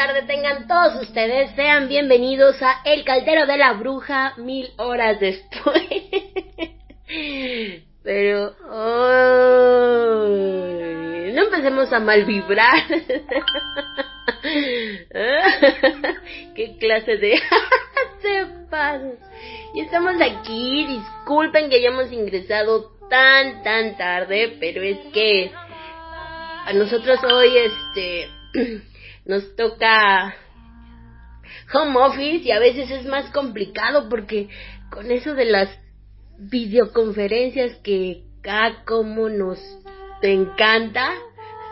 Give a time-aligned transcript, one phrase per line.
[0.00, 5.84] tarde tengan todos ustedes, sean bienvenidos a El Caldero de la Bruja mil horas después.
[8.02, 9.34] Pero, ay,
[11.34, 12.82] no empecemos a mal vibrar.
[16.54, 17.38] ¿Qué clase de
[18.22, 19.18] se pasan?
[19.74, 27.22] Y estamos aquí, disculpen que hayamos ingresado tan, tan tarde, pero es que a nosotros
[27.22, 28.30] hoy, este,
[29.30, 30.34] nos toca
[31.72, 34.48] home office y a veces es más complicado porque
[34.90, 35.68] con eso de las
[36.36, 39.58] videoconferencias que acá como nos
[40.22, 41.12] encanta,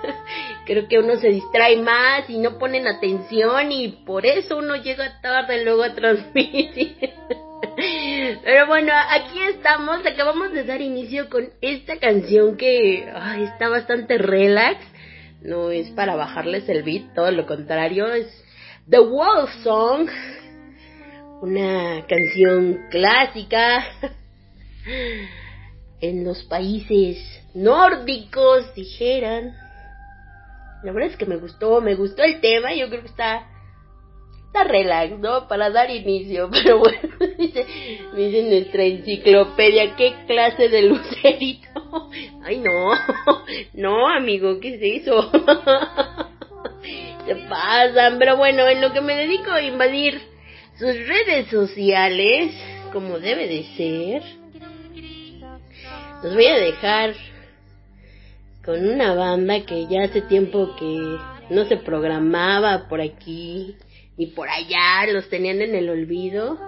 [0.67, 5.21] creo que uno se distrae más y no ponen atención y por eso uno llega
[5.21, 6.97] tarde luego a transmitir.
[8.45, 13.09] Pero bueno, aquí estamos, acabamos de dar inicio con esta canción que
[13.41, 14.79] está bastante relax.
[15.41, 18.27] No es para bajarles el beat, todo lo contrario, es
[18.89, 20.09] The Wolf Song.
[21.41, 23.85] Una canción clásica
[26.01, 27.19] en los países
[27.55, 29.55] nórdicos, dijeran.
[30.83, 33.47] La verdad es que me gustó, me gustó el tema, yo creo que está
[34.49, 35.47] está relax, ¿no?
[35.47, 37.01] Para dar inicio, pero bueno,
[37.39, 37.67] dice,
[38.17, 41.69] dice nuestra enciclopedia, ¿qué clase de lucerito?
[42.43, 42.91] Ay, no,
[43.75, 45.31] no, amigo, ¿qué es eso?
[47.27, 50.21] Se pasan, pero bueno, en lo que me dedico a invadir
[50.79, 52.55] sus redes sociales,
[52.93, 54.23] como debe de ser,
[56.23, 57.15] los voy a dejar
[58.65, 61.19] con una banda que ya hace tiempo que
[61.51, 63.77] no se programaba por aquí
[64.19, 66.59] y por allá los tenían en el olvido.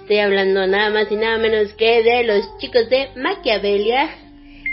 [0.00, 4.08] Estoy hablando nada más y nada menos que de los chicos de Maquiavelia.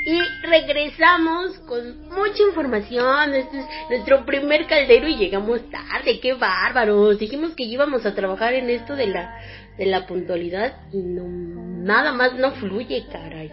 [0.05, 3.35] Y regresamos con mucha información.
[3.35, 6.19] Este es nuestro primer caldero y llegamos tarde.
[6.21, 7.19] ¡Qué bárbaros!
[7.19, 9.37] Dijimos que íbamos a trabajar en esto de la,
[9.77, 13.51] de la puntualidad y no, nada más no fluye, caray.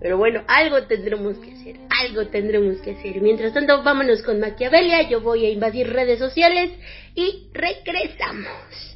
[0.00, 3.20] Pero bueno, algo tendremos que hacer, algo tendremos que hacer.
[3.22, 6.70] Mientras tanto, vámonos con Maquiavelia, yo voy a invadir redes sociales
[7.14, 8.95] y regresamos.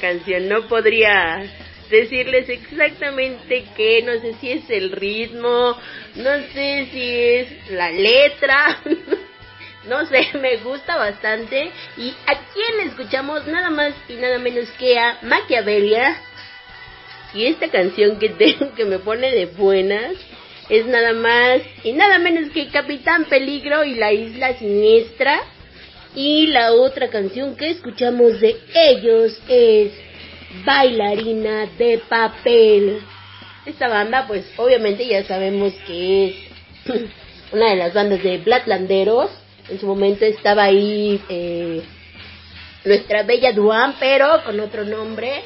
[0.00, 0.48] Canción.
[0.48, 1.42] No podría
[1.90, 5.76] decirles exactamente qué, no sé si es el ritmo,
[6.16, 8.80] no sé si es la letra.
[9.88, 11.70] no sé, me gusta bastante.
[11.96, 16.16] Y a quién escuchamos nada más y nada menos que a Maquiavelia
[17.34, 20.14] y esta canción que tengo que me pone de buenas
[20.68, 25.40] es nada más y nada menos que Capitán Peligro y la Isla Siniestra.
[26.20, 29.92] Y la otra canción que escuchamos de ellos es
[30.64, 33.00] Bailarina de Papel.
[33.64, 36.34] Esta banda, pues obviamente ya sabemos que es
[37.52, 39.30] una de las bandas de Blacklanderos.
[39.68, 41.84] En su momento estaba ahí eh,
[42.84, 45.44] nuestra bella Duan, pero con otro nombre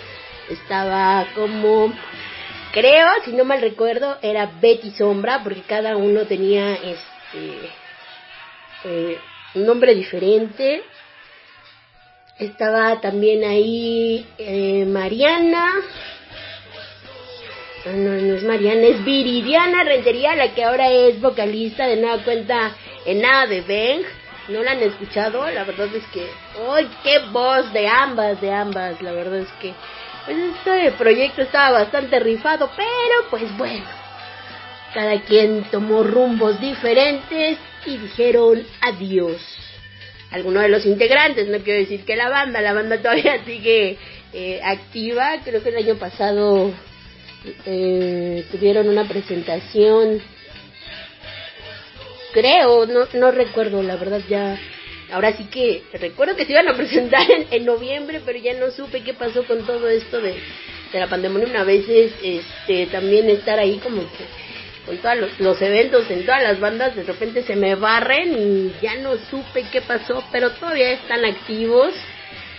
[0.49, 1.93] estaba como
[2.73, 7.69] creo, si no mal recuerdo, era Betty Sombra, porque cada uno tenía este
[8.85, 9.19] eh,
[9.54, 10.82] un nombre diferente.
[12.38, 15.71] Estaba también ahí eh, Mariana.
[17.84, 22.23] Ah, no, no es Mariana, es Viridiana Rentería, la que ahora es vocalista de nada
[22.25, 24.04] cuenta en nada de Beng.
[24.49, 26.26] No la han escuchado, la verdad es que,
[26.71, 29.00] ¡ay, qué voz de ambas, de ambas!
[29.00, 29.73] La verdad es que
[30.25, 33.84] pues este proyecto estaba bastante rifado, pero pues bueno,
[34.95, 39.40] cada quien tomó rumbos diferentes y dijeron adiós.
[40.30, 43.99] Algunos de los integrantes, no quiero decir que la banda, la banda todavía sigue
[44.32, 46.73] eh, activa, creo que el año pasado
[47.66, 50.23] eh, tuvieron una presentación,
[52.32, 54.58] creo, no, no recuerdo, la verdad ya
[55.12, 59.02] ahora sí que recuerdo que se iban a presentar en, noviembre, pero ya no supe
[59.02, 60.36] qué pasó con todo esto de,
[60.95, 61.47] la pandemia.
[61.47, 64.25] Una vez este, también estar ahí como que
[64.86, 68.97] con todos los, eventos en todas las bandas, de repente se me barren y ya
[68.97, 71.95] no supe qué pasó, pero todavía están activos.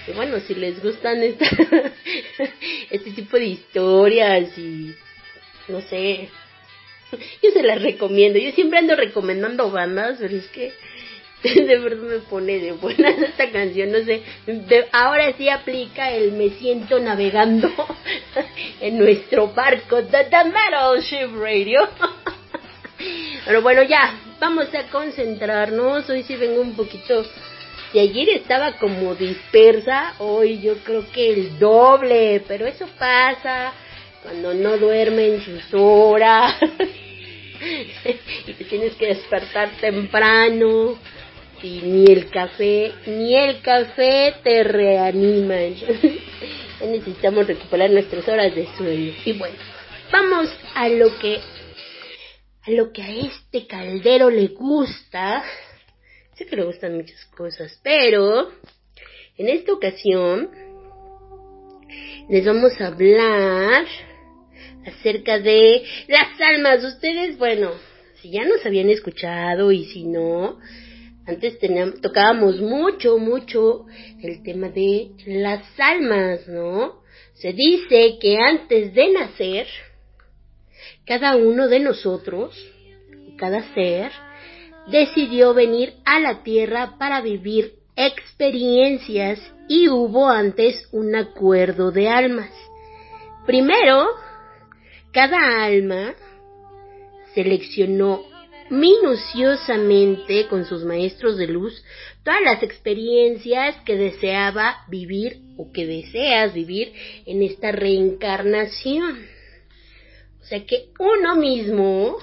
[0.07, 1.45] Y bueno, si les gustan esta,
[2.89, 4.93] este tipo de historias y
[5.67, 6.29] no sé,
[7.41, 8.39] yo se las recomiendo.
[8.39, 10.73] Yo siempre ando recomendando bandas, pero es que
[11.67, 14.23] de verdad me pone de buenas esta canción, no sé,
[14.93, 17.69] ahora sí aplica el me siento navegando,
[18.82, 21.89] en nuestro barco de The Metal Ship Radio.
[23.45, 26.10] Pero bueno, ya, vamos a concentrarnos.
[26.10, 27.25] Hoy sí vengo un poquito...
[27.91, 33.71] De ayer estaba como dispersa, hoy yo creo que el doble, pero eso pasa
[34.23, 36.56] cuando no duermen sus horas
[38.47, 40.97] y te tienes que despertar temprano
[41.63, 45.56] ni el café, ni el café te reanima.
[46.82, 49.13] necesitamos recuperar nuestras horas de sueño.
[49.26, 49.56] Y bueno,
[50.12, 51.39] vamos a lo que
[52.65, 55.43] a lo que a este caldero le gusta.
[56.36, 58.52] Sé que le gustan muchas cosas, pero
[59.38, 60.49] en esta ocasión
[62.30, 63.86] les vamos a hablar
[64.86, 66.84] acerca de las almas.
[66.84, 67.71] Ustedes, bueno,
[68.21, 70.60] si ya nos habían escuchado y si no,
[71.25, 71.57] antes
[72.01, 73.86] tocábamos mucho, mucho
[74.21, 77.01] el tema de las almas, ¿no?
[77.36, 79.67] Se dice que antes de nacer,
[81.05, 82.55] cada uno de nosotros,
[83.38, 84.12] cada ser,
[84.88, 92.51] decidió venir a la tierra para vivir experiencias y hubo antes un acuerdo de almas.
[93.45, 94.07] Primero,
[95.12, 96.15] cada alma
[97.33, 98.33] seleccionó
[98.69, 101.84] minuciosamente con sus maestros de luz
[102.23, 106.93] todas las experiencias que deseaba vivir o que deseas vivir
[107.26, 109.26] en esta reencarnación.
[110.41, 112.17] O sea que uno mismo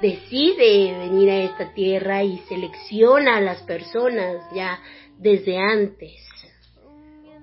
[0.00, 4.80] decide venir a esta tierra y selecciona a las personas ya
[5.18, 6.26] desde antes.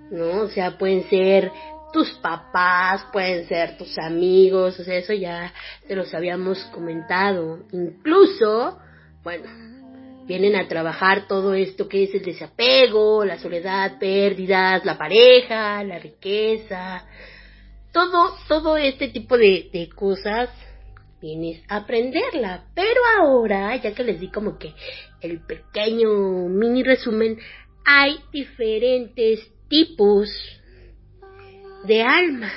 [0.10, 0.43] ¿No?
[0.43, 1.52] O sea, pueden ser
[1.97, 5.51] tus papás, pueden ser tus amigos, o sea, eso ya
[5.88, 7.65] te los habíamos comentado.
[7.71, 8.77] Incluso,
[9.23, 9.45] bueno,
[10.27, 15.97] vienen a trabajar todo esto que es el desapego, la soledad, pérdidas, la pareja, la
[15.97, 17.03] riqueza,
[17.91, 20.51] todo, todo este tipo de, de cosas
[21.19, 22.65] vienes a aprenderla.
[22.75, 24.71] Pero ahora, ya que les di como que
[25.19, 27.39] el pequeño mini resumen,
[27.83, 30.29] hay diferentes tipos
[31.86, 32.52] de alma.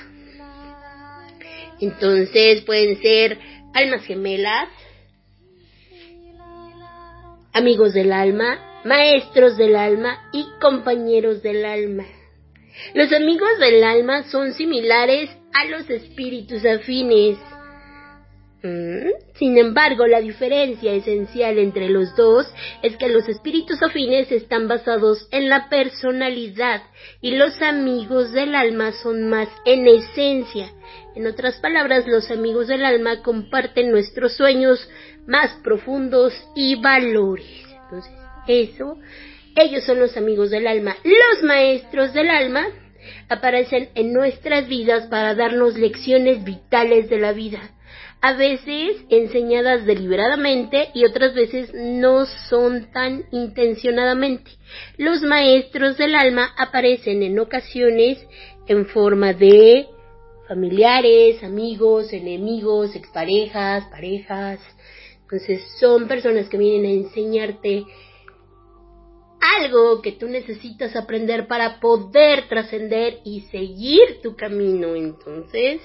[1.80, 3.38] Entonces pueden ser
[3.74, 4.68] almas gemelas,
[7.52, 12.04] amigos del alma, maestros del alma y compañeros del alma.
[12.94, 17.38] Los amigos del alma son similares a los espíritus afines.
[18.62, 22.46] Sin embargo, la diferencia esencial entre los dos
[22.82, 26.82] es que los espíritus afines están basados en la personalidad
[27.22, 30.70] y los amigos del alma son más en esencia.
[31.16, 34.86] En otras palabras, los amigos del alma comparten nuestros sueños
[35.26, 37.64] más profundos y valores.
[37.84, 38.12] Entonces,
[38.46, 38.98] eso,
[39.56, 40.96] ellos son los amigos del alma.
[41.02, 42.66] Los maestros del alma
[43.30, 47.70] aparecen en nuestras vidas para darnos lecciones vitales de la vida
[48.22, 54.50] a veces enseñadas deliberadamente y otras veces no son tan intencionadamente.
[54.98, 58.18] Los maestros del alma aparecen en ocasiones
[58.66, 59.86] en forma de
[60.46, 64.60] familiares, amigos, enemigos, exparejas, parejas.
[65.22, 67.84] Entonces son personas que vienen a enseñarte
[69.40, 74.94] algo que tú necesitas aprender para poder trascender y seguir tu camino.
[74.94, 75.80] Entonces,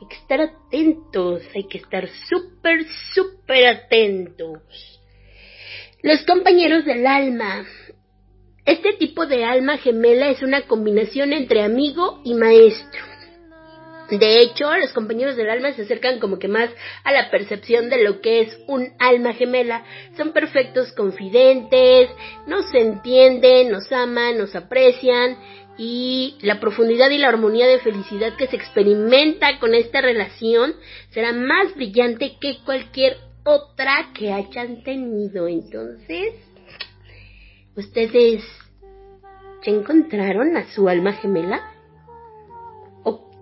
[0.00, 4.60] hay que estar atentos, hay que estar súper, súper atentos.
[6.02, 7.64] Los compañeros del alma.
[8.64, 13.11] Este tipo de alma gemela es una combinación entre amigo y maestro.
[14.18, 16.68] De hecho, los compañeros del alma se acercan como que más
[17.02, 19.84] a la percepción de lo que es un alma gemela.
[20.18, 22.10] Son perfectos confidentes,
[22.46, 25.38] nos entienden, nos aman, nos aprecian
[25.78, 30.74] y la profundidad y la armonía de felicidad que se experimenta con esta relación
[31.10, 35.48] será más brillante que cualquier otra que hayan tenido.
[35.48, 36.34] Entonces,
[37.74, 38.44] ¿ustedes
[39.64, 41.72] ya encontraron a su alma gemela?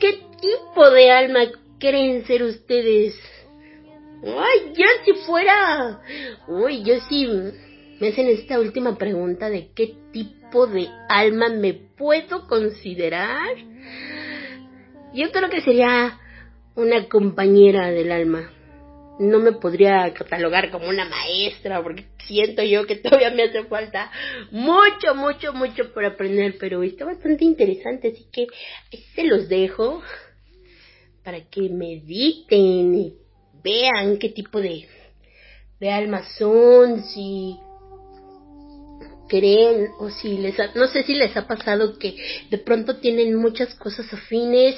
[0.01, 1.41] ¿Qué tipo de alma
[1.79, 3.15] creen ser ustedes?
[4.23, 6.01] Ay, ya si fuera.
[6.49, 7.27] Uy, yo sí
[8.01, 13.57] me hacen esta última pregunta de qué tipo de alma me puedo considerar.
[15.15, 16.19] Yo creo que sería
[16.75, 18.51] una compañera del alma
[19.21, 24.11] no me podría catalogar como una maestra porque siento yo que todavía me hace falta
[24.51, 28.47] mucho, mucho, mucho por aprender, pero está bastante interesante, así que
[29.15, 30.03] se los dejo
[31.23, 33.15] para que mediten y
[33.63, 34.87] vean qué tipo de,
[35.79, 37.59] de almas son, si
[39.29, 42.17] creen o si les ha, no sé si les ha pasado que
[42.51, 44.75] de pronto tienen muchas cosas afines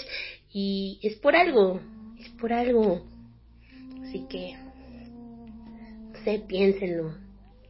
[0.53, 1.81] y es por algo,
[2.21, 3.03] es por algo.
[4.03, 4.55] Así que,
[6.13, 7.15] no sé, piénsenlo.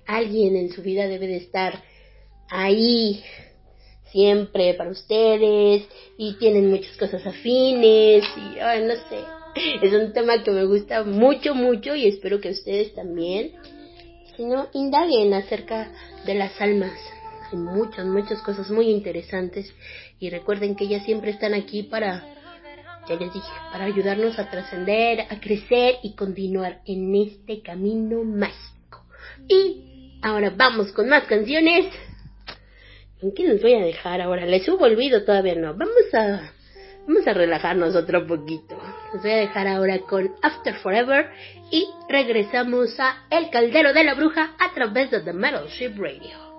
[0.06, 1.80] Alguien en su vida debe de estar
[2.50, 3.22] ahí
[4.12, 9.25] siempre para ustedes y tienen muchas cosas afines y no sé.
[9.83, 13.53] Es un tema que me gusta mucho, mucho y espero que ustedes también
[14.37, 15.92] si no, indaguen acerca
[16.25, 16.92] de las almas.
[17.51, 19.72] Hay muchas, muchas cosas muy interesantes
[20.18, 22.25] y recuerden que ellas siempre están aquí para,
[23.09, 29.05] ya les dije, para ayudarnos a trascender, a crecer y continuar en este camino mágico.
[29.48, 31.87] Y ahora vamos con más canciones.
[33.22, 34.44] ¿En qué nos voy a dejar ahora?
[34.46, 35.24] ¿Les subo olvido?
[35.24, 35.74] Todavía no.
[35.74, 36.52] Vamos a
[37.06, 38.78] Vamos a relajarnos otro poquito.
[39.12, 41.30] Los voy a dejar ahora con After Forever
[41.70, 46.52] y regresamos a El Caldero de la Bruja a través de The Metal Ship Radio.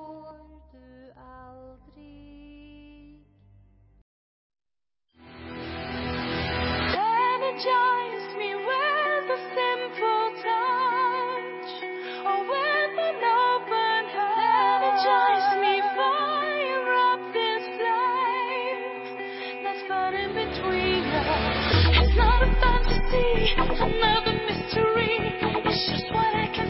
[23.80, 25.18] Another mystery.
[25.66, 26.63] It's just what I can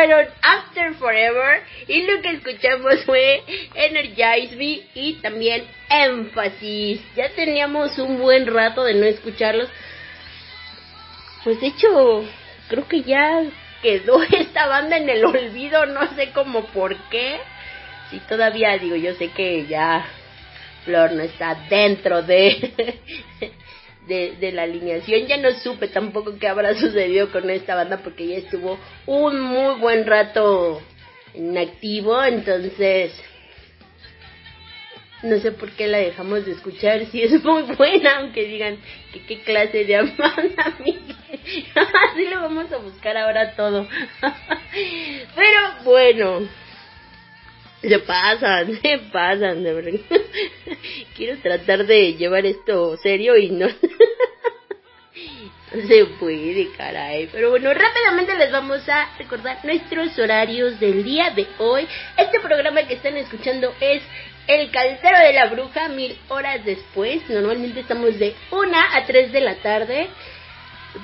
[0.00, 3.42] fueron After Forever y lo que escuchamos fue
[3.74, 7.02] Energize Me y también Énfasis.
[7.14, 9.68] Ya teníamos un buen rato de no escucharlos.
[11.44, 12.24] Pues de hecho,
[12.68, 13.42] creo que ya
[13.82, 17.38] quedó esta banda en el olvido, no sé cómo por qué.
[18.10, 20.06] Si todavía digo, yo sé que ya
[20.86, 22.98] Flor no está dentro de,
[24.06, 25.26] de, de la alineación.
[25.26, 29.80] Ya no supe tampoco qué habrá sucedido con esta banda porque ya estuvo un muy
[29.80, 30.80] buen rato
[31.34, 33.12] inactivo, entonces
[35.22, 38.78] no sé por qué la dejamos de escuchar, si es muy buena, aunque digan
[39.12, 40.76] que qué clase de Amanda
[41.74, 43.86] Así lo vamos a buscar ahora todo.
[45.34, 46.48] Pero bueno,
[47.82, 50.00] se pasan, se pasan, de verdad.
[51.16, 53.68] Quiero tratar de llevar esto serio y no.
[55.70, 57.28] Se puede, caray.
[57.30, 61.86] Pero bueno, rápidamente les vamos a recordar nuestros horarios del día de hoy.
[62.16, 64.02] Este programa que están escuchando es
[64.48, 67.22] El Caldero de la Bruja, mil horas después.
[67.30, 70.08] Normalmente estamos de una a 3 de la tarde.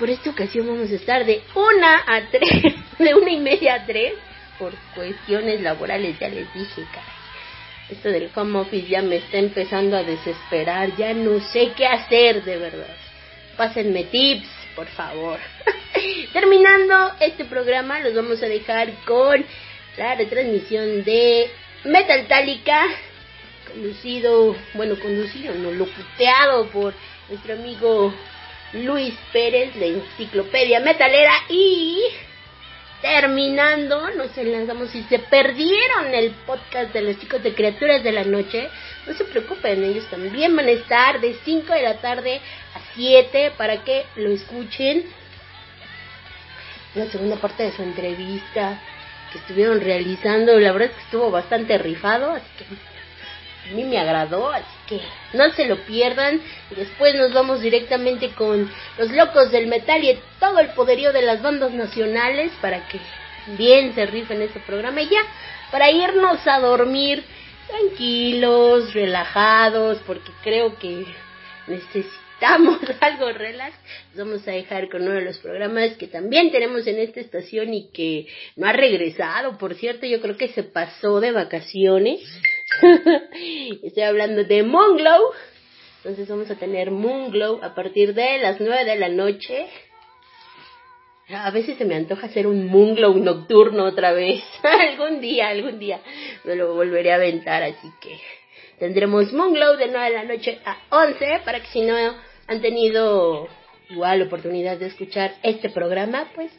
[0.01, 3.87] Por esta ocasión vamos a estar de una a 3, de una y media a
[3.87, 4.15] 3,
[4.59, 7.17] por cuestiones laborales, ya les dije, caray.
[7.89, 12.43] Esto del home office ya me está empezando a desesperar, ya no sé qué hacer,
[12.43, 12.97] de verdad.
[13.57, 15.39] Pásenme tips, por favor.
[16.33, 19.45] Terminando este programa, los vamos a dejar con
[19.97, 21.49] la retransmisión de
[21.85, 22.87] Metaltálica,
[23.73, 26.93] conducido, bueno, conducido, no, locuteado por
[27.29, 28.13] nuestro amigo
[28.73, 32.03] Luis Pérez, la enciclopedia metalera y
[33.01, 34.91] terminando, nos enlazamos.
[34.91, 38.69] Si se perdieron el podcast de los chicos de Criaturas de la Noche,
[39.07, 42.41] no se preocupen, ellos también van a estar de 5 de la tarde
[42.75, 45.05] a 7 para que lo escuchen.
[46.95, 48.81] La segunda parte de su entrevista
[49.33, 52.65] que estuvieron realizando, la verdad es que estuvo bastante rifado, así que
[53.69, 55.01] a mí me agradó, así que
[55.33, 56.41] no se lo pierdan.
[56.75, 61.43] Después nos vamos directamente con los locos del metal y todo el poderío de las
[61.43, 63.01] bandas nacionales para que
[63.59, 65.03] bien se rifen este programa.
[65.03, 65.21] Y ya,
[65.71, 67.25] para irnos a dormir
[67.67, 71.05] tranquilos, relajados, porque creo que
[71.67, 73.75] necesitamos algo relax,
[74.15, 77.75] nos vamos a dejar con uno de los programas que también tenemos en esta estación
[77.75, 82.21] y que no ha regresado, por cierto, yo creo que se pasó de vacaciones.
[83.83, 85.33] Estoy hablando de Moonglow.
[85.99, 89.67] Entonces vamos a tener Moonglow a partir de las 9 de la noche.
[91.29, 94.43] A veces se me antoja hacer un Moonglow nocturno otra vez.
[94.63, 96.01] algún día, algún día
[96.45, 97.63] me lo volveré a aventar.
[97.63, 98.19] Así que
[98.79, 103.49] tendremos Moonglow de 9 de la noche a 11 para que si no han tenido
[103.91, 106.53] igual oportunidad de escuchar este programa, pues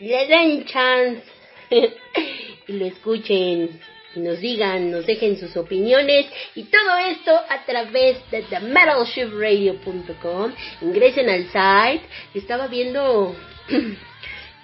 [0.00, 1.22] le den chance
[1.70, 3.80] y lo escuchen
[4.16, 10.52] nos digan, nos dejen sus opiniones y todo esto a través de themetalshiftradio.com.
[10.82, 12.02] Ingresen al site.
[12.34, 13.34] Estaba viendo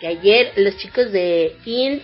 [0.00, 2.02] que ayer los chicos de INS,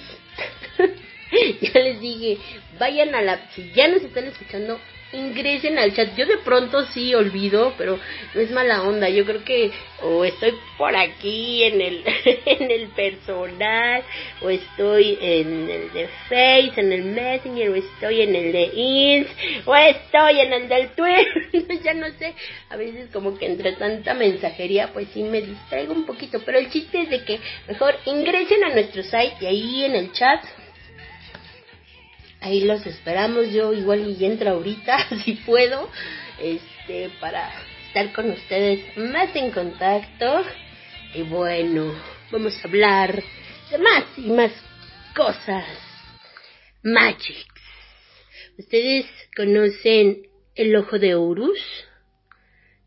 [1.61, 2.39] ya les dije,
[2.79, 4.79] vayan a la, si ya nos están escuchando,
[5.15, 6.15] ingresen al chat.
[6.17, 7.99] Yo de pronto sí olvido, pero
[8.35, 9.09] no es mala onda.
[9.09, 9.71] Yo creo que
[10.03, 14.03] o estoy por aquí en el en el personal
[14.43, 19.29] o estoy en el de Face, en el Messenger o estoy en el de Ins
[19.65, 21.83] o estoy en el del Twitter.
[21.83, 22.35] ya no sé.
[22.71, 26.71] A veces como que entre tanta mensajería pues sí me distraigo un poquito, pero el
[26.71, 30.45] chiste es de que mejor ingresen a nuestro site y ahí en el chat
[32.45, 33.51] ahí los esperamos.
[33.53, 35.91] Yo igual y entro ahorita, si puedo,
[36.41, 37.51] este, para
[37.87, 40.45] estar con ustedes más en contacto.
[41.15, 41.95] Y bueno,
[42.31, 43.23] vamos a hablar
[43.71, 44.53] de más y más
[45.17, 45.65] cosas.
[46.83, 47.47] Magics.
[48.59, 51.61] ¿Ustedes conocen el ojo de Horus?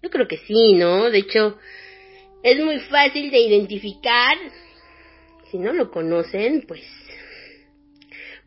[0.04, 1.10] Yo creo que sí, ¿no?
[1.10, 1.58] De hecho,
[2.44, 4.38] es muy fácil de identificar.
[5.50, 6.84] Si no lo conocen, pues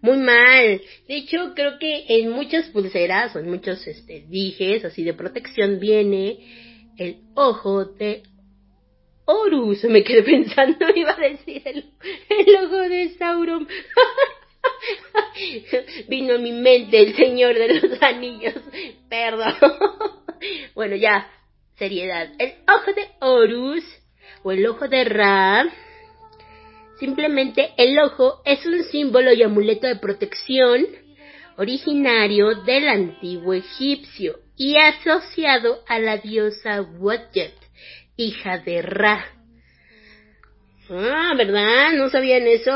[0.02, 0.80] muy mal.
[1.08, 5.78] De hecho, creo que en muchas pulseras o en muchos este, dijes así de protección
[5.78, 6.38] viene
[6.96, 8.22] el ojo de
[9.26, 9.84] Horus.
[9.84, 11.84] Me quedé pensando, iba a decir el,
[12.28, 13.68] el ojo de Sauron.
[16.08, 18.54] Vino a mi mente el señor de los anillos.
[19.08, 19.54] Perdón.
[20.74, 21.30] bueno, ya,
[21.76, 22.28] seriedad.
[22.38, 23.84] El ojo de Horus
[24.42, 25.66] o el ojo de Ra
[27.00, 30.86] Simplemente el ojo es un símbolo y amuleto de protección
[31.56, 37.54] originario del antiguo egipcio y asociado a la diosa Wadjet,
[38.16, 39.24] hija de Ra.
[40.90, 41.92] Ah, ¿verdad?
[41.94, 42.70] ¿No sabían eso?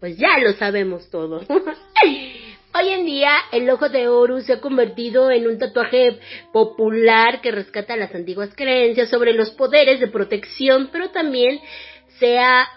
[0.00, 1.42] Pues ya lo sabemos todo.
[2.78, 6.18] Hoy en día el ojo de Horus se ha convertido en un tatuaje
[6.52, 11.60] popular que rescata las antiguas creencias sobre los poderes de protección, pero también
[12.18, 12.68] se ha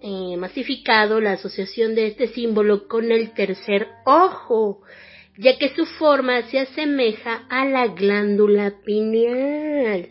[0.00, 4.82] eh, masificado la asociación de este símbolo con el tercer ojo,
[5.38, 10.08] ya que su forma se asemeja a la glándula pineal.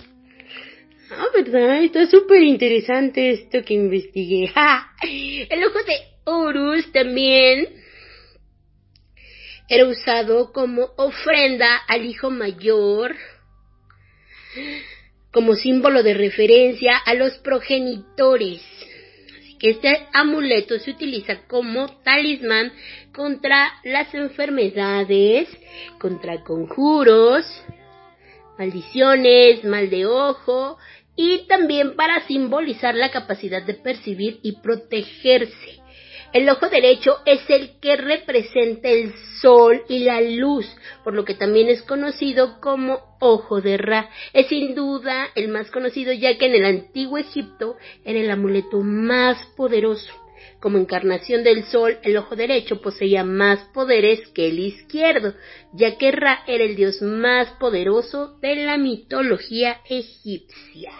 [1.12, 1.84] Ah, ¿verdad?
[1.84, 4.52] Está súper interesante esto que investigué.
[5.50, 7.70] El ojo de Horus también
[9.70, 13.16] era usado como ofrenda al hijo mayor,
[15.32, 18.62] como símbolo de referencia a los progenitores.
[19.60, 22.74] Que este amuleto se utiliza como talismán
[23.14, 25.47] contra las enfermedades,
[25.99, 27.45] contra conjuros,
[28.58, 30.78] maldiciones, mal de ojo
[31.16, 35.85] y también para simbolizar la capacidad de percibir y protegerse.
[36.36, 40.68] El ojo derecho es el que representa el sol y la luz,
[41.06, 44.10] por lo que también es conocido como ojo de Ra.
[44.34, 48.82] Es sin duda el más conocido ya que en el antiguo Egipto era el amuleto
[48.82, 50.14] más poderoso.
[50.60, 55.36] Como encarnación del sol, el ojo derecho poseía más poderes que el izquierdo,
[55.72, 60.92] ya que Ra era el dios más poderoso de la mitología egipcia.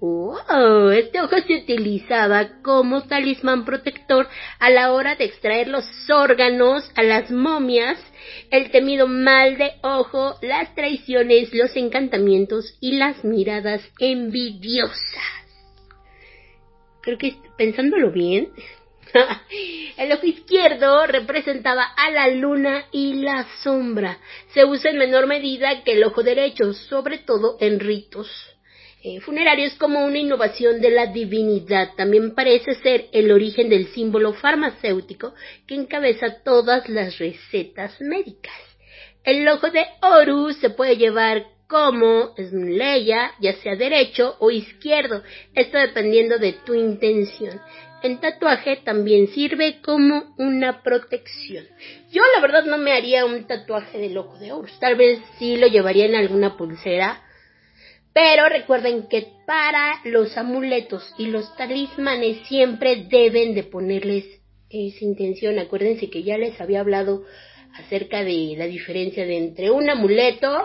[0.00, 0.90] ¡Wow!
[0.90, 4.28] Este ojo se utilizaba como talismán protector
[4.58, 7.98] a la hora de extraer los órganos a las momias,
[8.50, 15.00] el temido mal de ojo, las traiciones, los encantamientos y las miradas envidiosas.
[17.00, 18.48] Creo que pensándolo bien,
[19.96, 24.18] el ojo izquierdo representaba a la luna y la sombra.
[24.52, 28.53] Se usa en menor medida que el ojo derecho, sobre todo en ritos
[29.06, 31.90] eh, funerarios como una innovación de la divinidad.
[31.94, 35.34] También parece ser el origen del símbolo farmacéutico
[35.66, 38.54] que encabeza todas las recetas médicas.
[39.22, 45.22] El ojo de Horus se puede llevar como leya, ya sea derecho o izquierdo,
[45.54, 47.60] esto dependiendo de tu intención.
[48.02, 51.66] El tatuaje también sirve como una protección.
[52.10, 55.58] Yo la verdad no me haría un tatuaje del ojo de Horus, tal vez sí
[55.58, 57.23] lo llevaría en alguna pulsera,
[58.14, 64.24] pero recuerden que para los amuletos y los talismanes siempre deben de ponerles
[64.70, 65.58] esa intención.
[65.58, 67.24] Acuérdense que ya les había hablado
[67.74, 70.62] acerca de la diferencia de entre un amuleto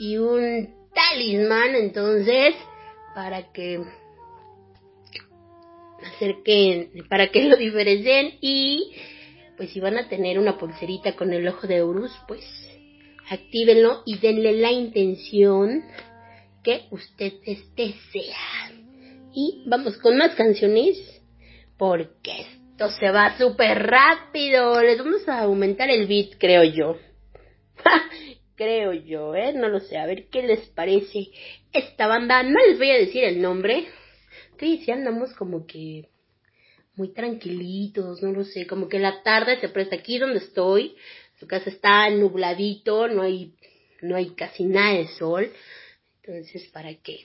[0.00, 1.76] y un talismán.
[1.76, 2.56] Entonces,
[3.14, 3.80] para que
[6.04, 8.92] acerquen, para que lo diferencien y
[9.56, 12.42] pues si van a tener una pulserita con el ojo de Horus, pues
[13.30, 15.84] actívenlo y denle la intención
[16.62, 18.88] que ustedes desean.
[19.32, 20.96] Y vamos con más canciones
[21.76, 24.82] porque esto se va súper rápido.
[24.82, 26.98] Les vamos a aumentar el beat, creo yo.
[28.56, 29.52] creo yo, ¿eh?
[29.54, 29.96] No lo sé.
[29.96, 31.28] A ver qué les parece
[31.72, 32.42] esta banda.
[32.42, 33.86] No les voy a decir el nombre.
[34.58, 36.08] Sí, sí andamos como que
[36.96, 38.66] muy tranquilitos, no lo sé.
[38.66, 40.96] Como que la tarde se presta aquí donde estoy.
[41.38, 43.54] Su casa está nubladito, no hay,
[44.02, 45.52] no hay casi nada de sol.
[46.28, 47.24] Entonces, para que,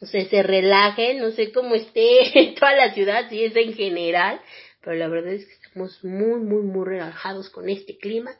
[0.00, 4.40] no sé, se relajen, no sé cómo esté toda la ciudad, si es en general,
[4.80, 8.30] pero la verdad es que estamos muy, muy, muy relajados con este clima.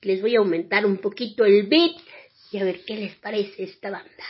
[0.00, 1.96] Les voy a aumentar un poquito el beat
[2.52, 4.24] y a ver qué les parece esta banda.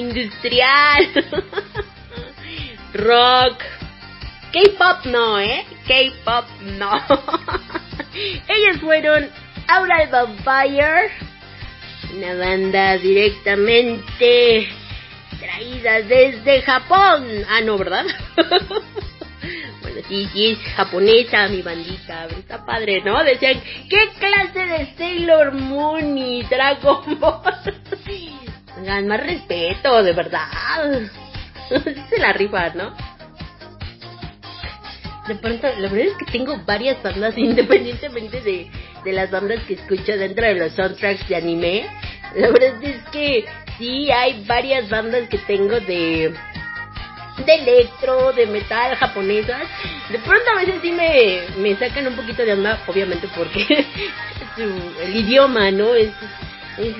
[0.00, 1.06] Industrial,
[2.94, 3.62] rock,
[4.52, 5.64] K-pop no, ¿eh?
[5.86, 6.44] K-pop
[6.78, 6.90] no.
[8.48, 9.28] Ellos fueron
[9.68, 11.10] Aural Vampire,
[12.14, 14.68] una banda directamente
[15.38, 17.44] traída desde Japón.
[17.48, 18.04] Ah, no, ¿verdad?
[19.82, 22.26] bueno, sí, sí, es japonesa mi bandita.
[22.26, 23.22] Está padre, ¿no?
[23.22, 27.42] Decían, ¿qué clase de Sailor Moon y Dragon Ball?
[28.80, 30.48] Tengan más respeto, de verdad.
[32.08, 32.96] Se la rifan, ¿no?
[35.28, 38.70] De pronto, la verdad es que tengo varias bandas independientemente de,
[39.04, 41.86] de las bandas que escucho dentro de los soundtracks de anime.
[42.34, 43.44] La verdad es que
[43.76, 46.34] sí hay varias bandas que tengo de
[47.44, 49.68] de electro, de metal japonesas.
[50.10, 53.66] De pronto a veces sí me, me sacan un poquito de onda, obviamente porque
[54.56, 54.62] su,
[55.02, 55.94] el idioma, ¿no?
[55.94, 56.12] Es,
[56.78, 56.94] es,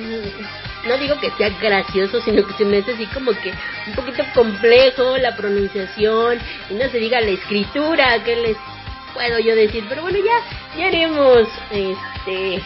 [0.87, 3.53] no digo que sea gracioso, sino que se me hace así como que
[3.87, 6.39] un poquito complejo la pronunciación
[6.71, 8.57] y no se diga la escritura, que les
[9.15, 12.63] puedo yo decir, pero bueno, ya, ya haremos este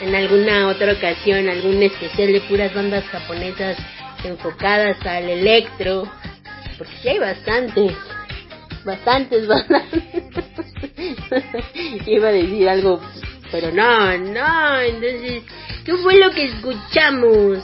[0.00, 3.76] en alguna otra ocasión algún especial de puras bandas japonesas
[4.24, 6.10] enfocadas al electro,
[6.76, 7.94] porque sí hay bastantes,
[8.84, 9.84] bastantes bandas.
[12.06, 13.00] Iba a decir algo,
[13.50, 15.42] pero no, no, entonces,
[15.84, 17.58] ¿qué fue lo que escuchamos?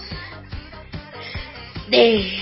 [1.88, 2.38] De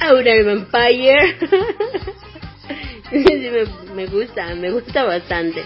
[0.00, 1.38] Aural Vampire.
[3.10, 5.64] sí, me, me gusta, me gusta bastante.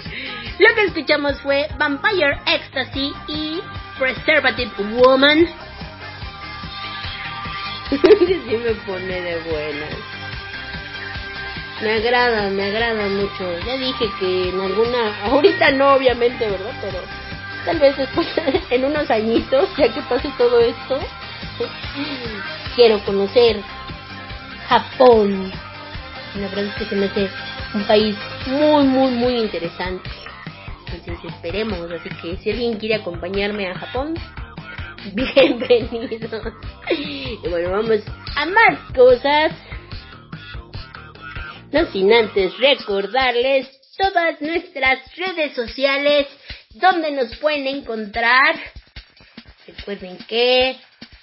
[0.59, 3.61] Lo que escuchamos fue Vampire Ecstasy y
[3.99, 5.47] Preservative Woman.
[7.91, 10.14] sí me pone de buenas.
[11.85, 13.59] Me agrada, me agrada mucho.
[13.67, 16.73] Ya dije que en alguna, ahorita no obviamente, ¿verdad?
[16.81, 16.99] Pero
[17.67, 18.27] tal vez después,
[18.71, 20.99] en unos añitos, ya que pase todo esto,
[22.75, 23.61] quiero conocer
[24.67, 25.53] Japón.
[26.37, 27.29] La verdad es que se me hace
[27.75, 28.17] un país
[28.47, 30.09] muy, muy, muy interesante.
[30.91, 31.91] Entonces esperemos.
[31.93, 34.15] Así que si alguien quiere acompañarme a Japón,
[35.13, 36.41] bienvenido.
[36.91, 38.01] Y bueno, vamos
[38.37, 39.53] a más cosas.
[41.75, 43.69] No sin antes recordarles
[43.99, 46.29] todas nuestras redes sociales
[46.75, 48.55] donde nos pueden encontrar.
[49.67, 50.77] Recuerden que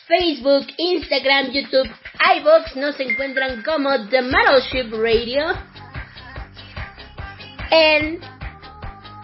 [0.07, 1.89] Facebook, Instagram, YouTube,
[2.37, 5.53] iBox nos encuentran como The Metal Ship Radio.
[7.69, 8.19] En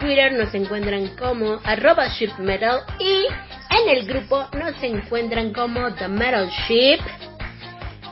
[0.00, 3.26] Twitter nos encuentran como arroba shipmetal y
[3.76, 7.00] en el grupo nos encuentran como The Metal Ship.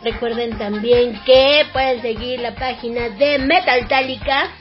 [0.06, 4.52] Recuerden también que pueden seguir la página de Metaltálica,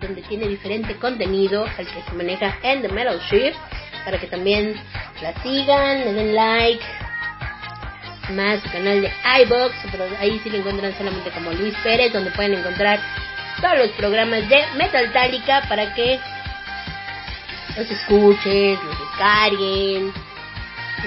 [0.00, 3.52] donde tiene diferente contenido al que se maneja en The Metal Ship,
[4.02, 4.74] para que también
[5.20, 6.82] la sigan, le den like.
[8.30, 12.54] Más canal de iBox, pero ahí sí lo encuentran solamente como Luis Pérez, donde pueden
[12.54, 12.98] encontrar
[13.60, 16.18] todos los programas de Metaltálica para que
[17.76, 20.14] los escuchen, los descarguen,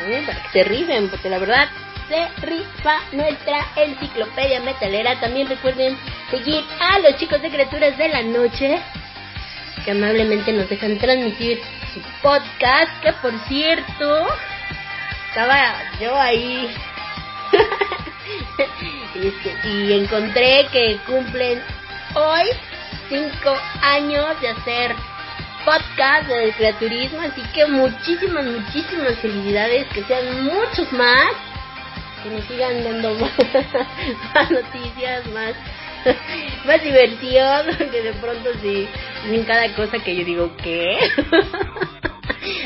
[0.08, 0.24] ¿eh?
[0.24, 1.68] para que se rifen, porque la verdad
[2.08, 5.20] se rifa nuestra enciclopedia metalera.
[5.20, 5.98] También recuerden
[6.32, 8.80] seguir a los chicos de Criaturas de la Noche,
[9.84, 11.60] que amablemente nos dejan transmitir
[11.94, 14.28] su podcast, que por cierto,
[15.30, 16.70] estaba yo ahí.
[19.64, 21.62] y, encontré que cumplen
[22.14, 22.46] hoy
[23.10, 24.96] cinco años de hacer
[25.64, 31.32] podcast de creaturismo, así que muchísimas, muchísimas felicidades, que sean muchos más,
[32.28, 33.14] que nos sigan dando
[34.34, 35.54] más, noticias, más,
[36.66, 38.88] más diversión, que de pronto sí,
[39.26, 40.98] en cada cosa que yo digo, ¿qué?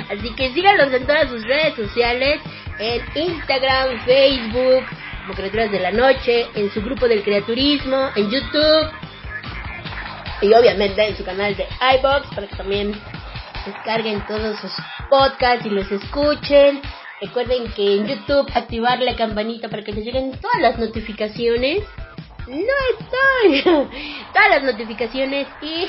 [0.09, 2.41] así que síganlos en todas sus redes sociales,
[2.79, 4.85] en Instagram, Facebook,
[5.21, 8.91] como Criaturas de la Noche, en su grupo del creaturismo, en YouTube,
[10.41, 11.67] y obviamente en su canal de
[11.99, 12.99] iBox para que también
[13.65, 14.71] descarguen todos sus
[15.09, 16.81] podcasts y los escuchen.
[17.21, 21.83] Recuerden que en YouTube activar la campanita para que les lleguen todas las notificaciones.
[22.47, 23.61] No estoy.
[24.33, 25.85] todas las notificaciones y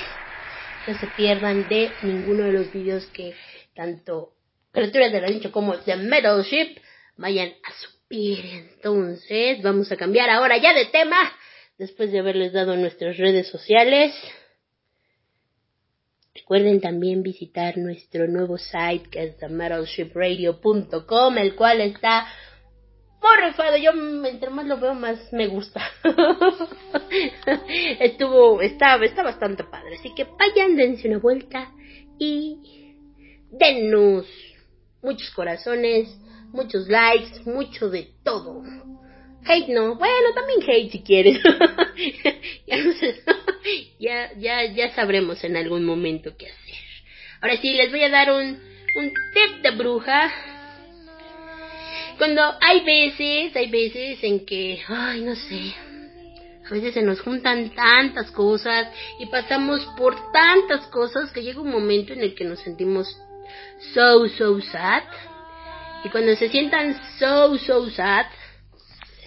[0.86, 3.34] no se pierdan de ninguno de los videos que
[3.74, 4.34] tanto
[4.72, 6.78] Criaturas de la Nicho como The Metal Ship
[7.16, 8.44] vayan a subir.
[8.74, 11.16] Entonces, vamos a cambiar ahora ya de tema.
[11.78, 14.14] Después de haberles dado nuestras redes sociales.
[16.34, 22.26] Recuerden también visitar nuestro nuevo site que es themetalshipradio.com, el cual está
[23.22, 23.76] muy rifado.
[23.76, 23.90] Yo
[24.26, 25.82] entre más lo veo más me gusta.
[28.00, 29.96] Estuvo, está, está bastante padre.
[29.98, 31.70] Así que vayan, dense una vuelta
[32.18, 32.94] y
[33.50, 34.26] denos
[35.02, 36.08] muchos corazones,
[36.52, 38.62] muchos likes, mucho de todo.
[39.44, 41.40] Hate no, bueno, también hate si quieres.
[43.98, 46.74] ya, ya, ya sabremos en algún momento qué hacer.
[47.40, 48.60] Ahora sí, les voy a dar un,
[48.96, 50.32] un tip de bruja.
[52.18, 55.74] Cuando hay veces, hay veces en que, ay, no sé,
[56.64, 58.88] a veces se nos juntan tantas cosas
[59.18, 63.08] y pasamos por tantas cosas que llega un momento en el que nos sentimos
[63.92, 65.02] so, so sad.
[66.04, 68.26] Y cuando se sientan so, so sad,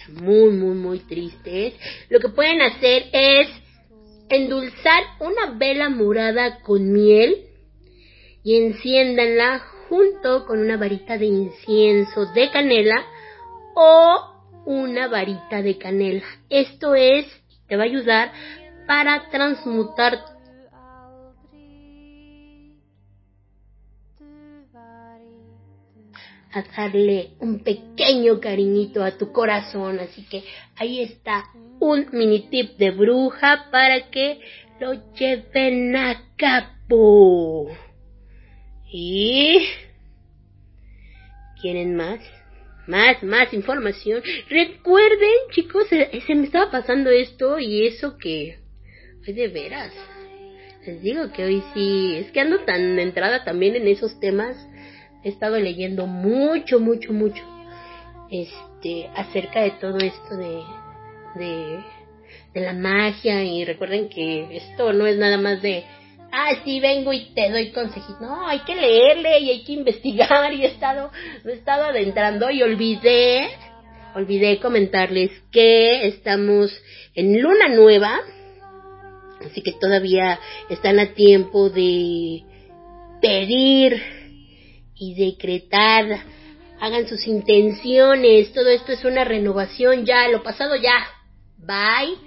[0.08, 1.74] muy, muy, muy tristes,
[2.08, 3.48] lo que pueden hacer es
[4.28, 7.46] endulzar una vela morada con miel
[8.42, 13.04] y enciéndanla junto con una varita de incienso de canela
[13.74, 16.24] o una varita de canela.
[16.48, 17.26] Esto es,
[17.68, 18.32] te va a ayudar
[18.86, 20.35] para transmutar
[26.56, 30.00] a darle un pequeño cariñito a tu corazón.
[30.00, 30.42] Así que
[30.76, 31.44] ahí está
[31.78, 34.40] un mini tip de bruja para que
[34.80, 37.68] lo lleven a cabo.
[38.90, 39.66] ¿Y
[41.60, 42.20] quieren más?
[42.86, 44.22] Más, más información.
[44.48, 48.58] Recuerden, chicos, se, se me estaba pasando esto y eso que...
[49.26, 49.92] Ay, de veras.
[50.86, 54.56] Les digo que hoy sí, es que ando tan entrada también en esos temas.
[55.26, 57.42] He estado leyendo mucho, mucho, mucho.
[58.30, 60.62] Este, acerca de todo esto de,
[61.34, 61.80] de,
[62.54, 63.42] de la magia.
[63.42, 65.82] Y recuerden que esto no es nada más de,
[66.30, 68.20] ah, sí, vengo y te doy consejitos.
[68.20, 70.52] No, hay que leerle y hay que investigar.
[70.54, 71.10] Y he estado,
[71.44, 73.48] he estado adentrando y olvidé,
[74.14, 76.70] olvidé comentarles que estamos
[77.16, 78.20] en luna nueva.
[79.44, 80.38] Así que todavía
[80.70, 82.44] están a tiempo de
[83.20, 84.15] pedir
[84.98, 86.06] y decretar.
[86.80, 88.52] Hagan sus intenciones.
[88.52, 90.28] Todo esto es una renovación ya.
[90.28, 91.06] Lo pasado ya.
[91.58, 92.25] Bye.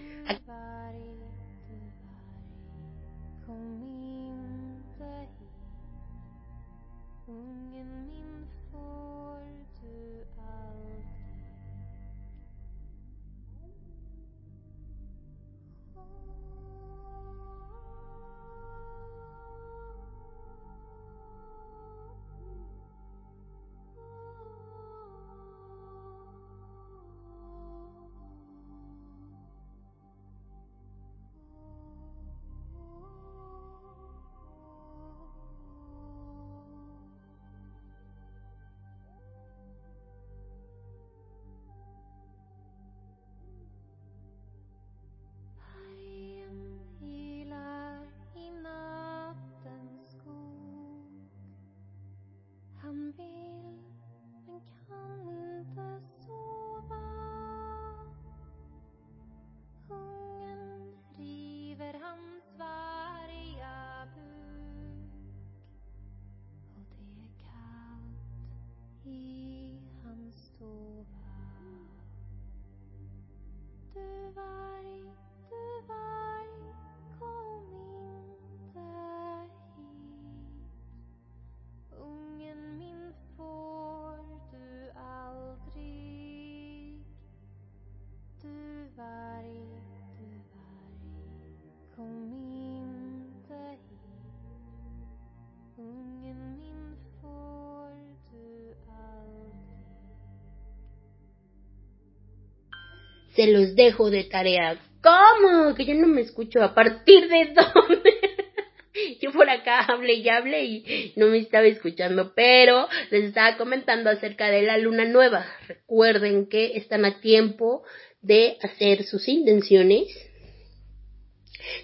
[103.39, 104.77] Se los dejo de tarea.
[105.01, 105.73] ¿Cómo?
[105.73, 106.61] Que yo no me escucho.
[106.61, 108.13] ¿A partir de dónde?
[109.21, 114.09] Yo por acá hablé y hablé y no me estaba escuchando, pero les estaba comentando
[114.09, 115.45] acerca de la luna nueva.
[115.69, 117.83] Recuerden que están a tiempo
[118.21, 120.09] de hacer sus intenciones.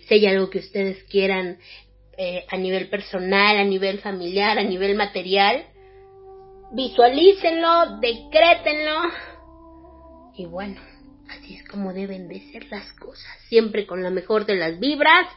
[0.09, 1.59] Si hay algo que ustedes quieran
[2.17, 5.67] eh, a nivel personal, a nivel familiar, a nivel material,
[6.73, 8.99] visualícenlo, decrétenlo.
[10.35, 10.81] Y bueno,
[11.29, 13.31] así es como deben de ser las cosas.
[13.47, 15.27] Siempre con la mejor de las vibras.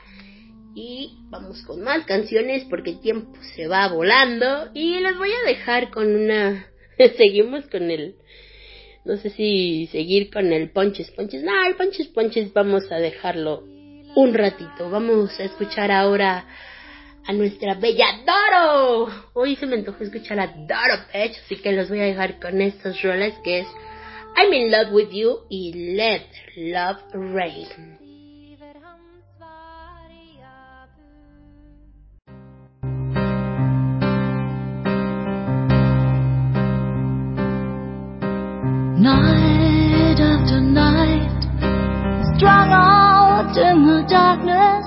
[0.75, 4.71] Y vamos con más canciones porque el tiempo se va volando.
[4.75, 6.67] Y les voy a dejar con una...
[7.17, 8.17] Seguimos con el...
[9.05, 11.43] No sé si seguir con el ponches ponches.
[11.43, 13.65] No, el ponches ponches vamos a dejarlo
[14.15, 14.91] un ratito.
[14.91, 16.45] Vamos a escuchar ahora
[17.27, 19.09] a nuestra bella Doro.
[19.35, 22.61] Hoy se me antojó escuchar a Doro Pech, así que los voy a dejar con
[22.61, 23.69] estos roles que es
[24.41, 25.41] I'm in love with you.
[25.51, 26.99] Y Let Love
[38.97, 41.43] Night night after night,
[42.37, 44.87] strung out in the darkness,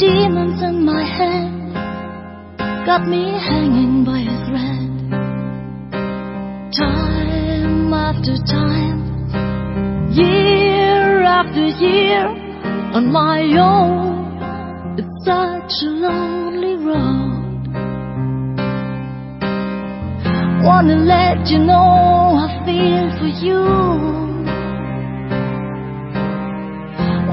[0.00, 1.52] demons in my head
[2.86, 4.33] got me hanging by a
[8.14, 8.98] after time,
[10.12, 12.26] year after year,
[12.94, 17.66] on my own, it's such a lonely road.
[20.64, 23.64] Wanna let you know I feel for you.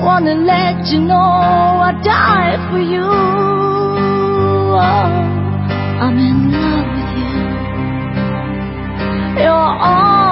[0.04, 3.10] Wanna let you know I die for you.
[4.74, 4.88] Oh,
[6.04, 7.12] I'm in love with
[9.38, 9.44] you.
[9.44, 10.31] You're all.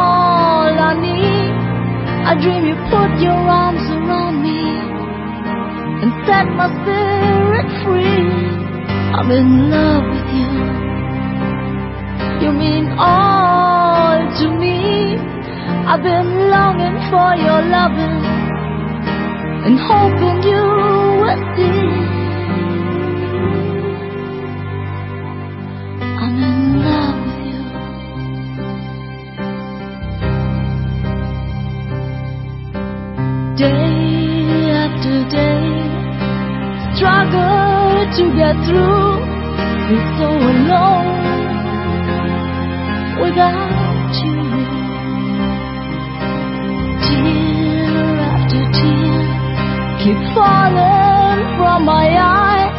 [2.30, 4.62] I dream you put your arms around me
[6.06, 8.30] and set my spirit free.
[9.18, 10.54] I'm in love with you.
[12.46, 15.18] You mean all to me.
[15.90, 18.22] I've been longing for your loving
[19.66, 20.62] and hoping you
[21.26, 21.79] would see.
[33.60, 35.68] Day after day,
[36.96, 39.20] struggle to get through.
[39.84, 41.20] Feel so alone
[43.20, 44.40] without you.
[47.04, 48.00] Tear
[48.32, 49.28] after tear
[50.04, 52.72] keep falling from my eyes.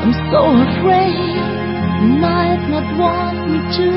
[0.00, 1.44] I'm so afraid
[2.00, 3.88] you might not want me to.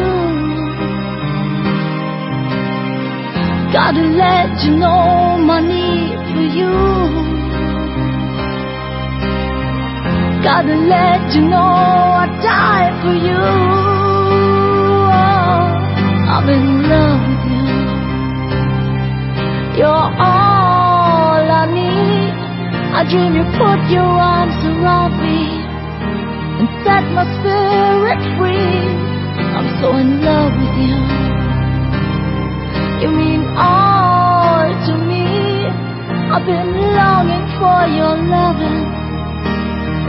[3.72, 6.76] Gotta let you know my need for you.
[10.44, 11.72] Gotta let you know
[12.24, 13.42] I die for you.
[15.16, 15.64] Oh,
[16.36, 17.66] I'm in love with you.
[19.80, 22.34] You're all I need.
[22.98, 25.40] I dream you put your arms around me
[26.60, 28.84] and set my spirit free.
[29.56, 31.00] I'm so in love with you.
[33.02, 35.05] You mean all to me.
[36.36, 38.84] I've been longing for your loving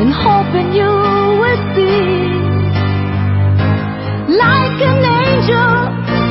[0.03, 0.91] and hoping you
[1.39, 2.35] would see
[4.35, 5.75] like an angel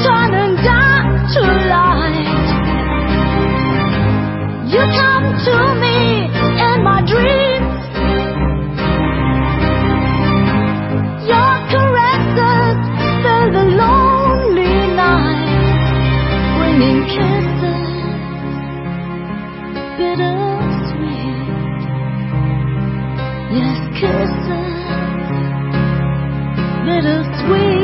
[0.04, 1.42] turning down to
[1.72, 2.28] light.
[4.68, 6.28] You come to me
[6.60, 7.80] in my dreams.
[11.24, 12.78] Your caresses
[13.24, 15.56] fill the lonely night,
[16.60, 17.45] bringing kisses
[27.42, 27.75] sweet.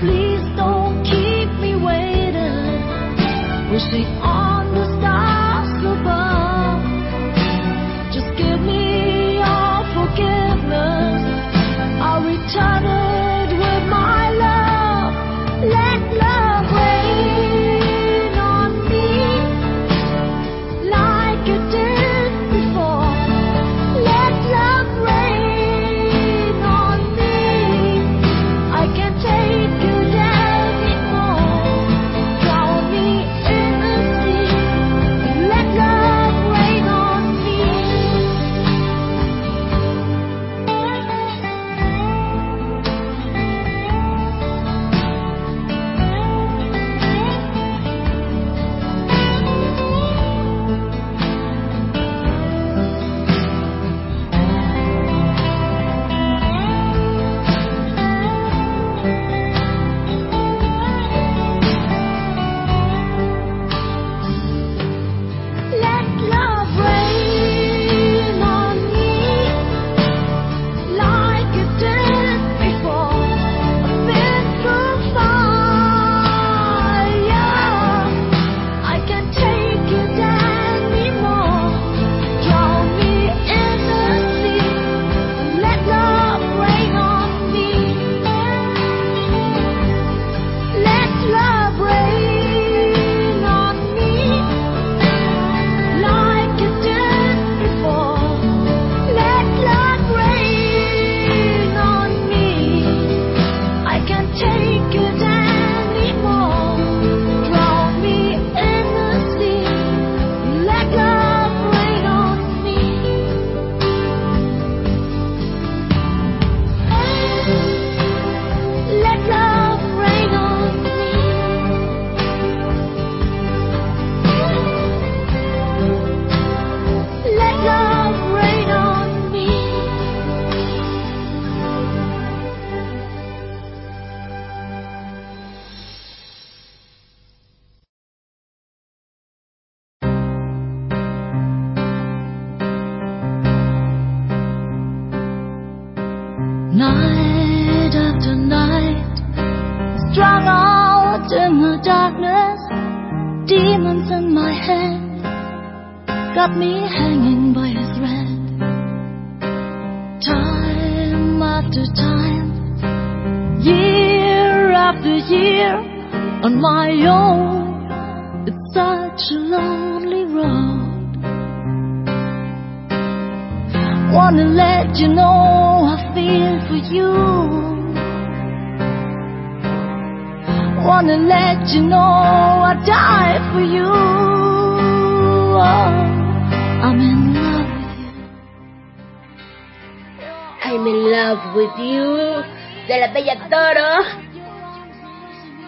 [0.00, 3.72] Please don't keep me waiting.
[3.72, 4.47] Wishing all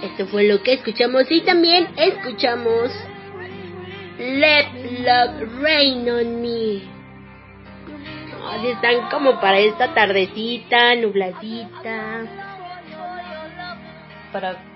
[0.02, 2.90] Esto fue lo que escuchamos y también escuchamos
[4.18, 4.66] Let
[5.00, 6.82] Love Rain on Me.
[8.66, 12.26] Están como para esta tardecita, nubladita.
[14.32, 14.70] Para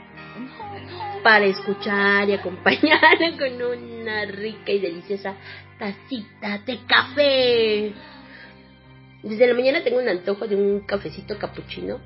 [1.23, 5.35] para escuchar y acompañar con una rica y deliciosa
[5.79, 7.93] tacita de café.
[9.23, 11.99] Desde la mañana tengo un antojo de un cafecito capuchino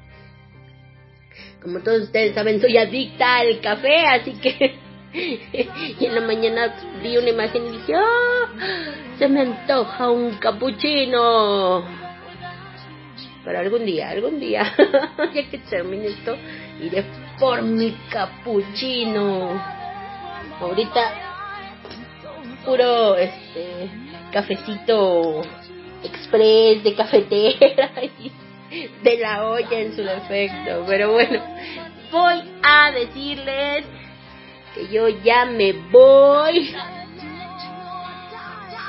[1.63, 4.79] como todos ustedes saben, soy adicta al café, así que...
[6.01, 8.47] y en la mañana vi una imagen y dije, ¡Oh!
[9.19, 11.85] Se me antoja un capuchino.
[13.45, 14.75] Pero algún día, algún día,
[15.35, 16.37] ya que termine esto,
[16.81, 17.05] iré
[17.41, 19.61] por mi capuchino.
[20.61, 21.01] Ahorita,
[22.65, 23.91] puro este
[24.33, 25.43] cafecito
[26.05, 27.91] express de cafetera.
[29.03, 30.85] de la olla en su defecto.
[30.87, 31.43] Pero bueno,
[32.11, 33.85] voy a decirles
[34.75, 36.75] que yo ya me voy.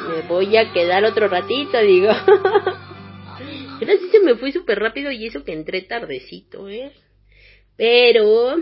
[0.10, 2.10] Me voy a quedar otro ratito, digo.
[3.80, 6.92] Ahora sí se me fue súper rápido y eso que entré tardecito, ¿eh?
[7.78, 8.58] Pero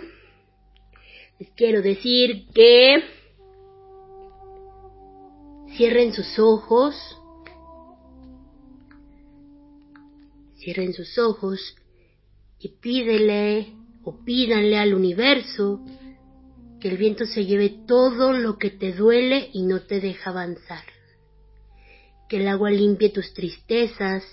[1.40, 3.04] les quiero decir que
[5.76, 7.17] cierren sus ojos,
[10.68, 11.78] cierren sus ojos
[12.60, 13.74] y pídele
[14.04, 15.80] o pídanle al universo
[16.82, 20.84] que el viento se lleve todo lo que te duele y no te deja avanzar.
[22.28, 24.26] Que el agua limpie tus tristezas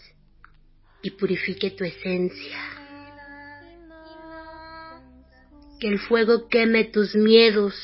[1.03, 2.59] y purifique tu esencia.
[5.79, 7.77] Que el fuego queme tus miedos,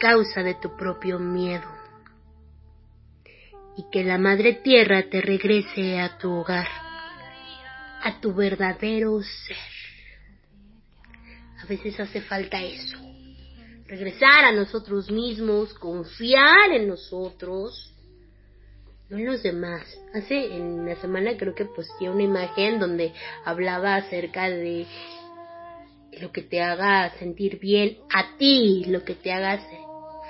[0.00, 1.77] causa de tu propio miedo.
[3.78, 6.66] Y que la Madre Tierra te regrese a tu hogar,
[8.02, 9.56] a tu verdadero ser.
[11.62, 12.98] A veces hace falta eso.
[13.86, 17.94] Regresar a nosotros mismos, confiar en nosotros,
[19.08, 19.86] no en los demás.
[20.12, 23.12] Hace en la semana creo que posteé una imagen donde
[23.44, 24.86] hablaba acerca de
[26.20, 29.60] lo que te haga sentir bien a ti, lo que te haga